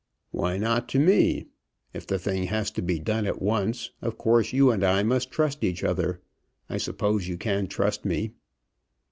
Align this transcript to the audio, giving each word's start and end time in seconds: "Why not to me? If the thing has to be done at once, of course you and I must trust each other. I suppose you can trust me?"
"Why 0.31 0.57
not 0.57 0.89
to 0.89 0.99
me? 0.99 1.45
If 1.93 2.07
the 2.07 2.17
thing 2.17 2.45
has 2.45 2.71
to 2.71 2.81
be 2.81 2.97
done 2.97 3.27
at 3.27 3.39
once, 3.39 3.91
of 4.01 4.17
course 4.17 4.51
you 4.51 4.71
and 4.71 4.83
I 4.83 5.03
must 5.03 5.29
trust 5.29 5.63
each 5.63 5.83
other. 5.83 6.21
I 6.67 6.77
suppose 6.77 7.27
you 7.27 7.37
can 7.37 7.67
trust 7.67 8.03
me?" 8.03 8.31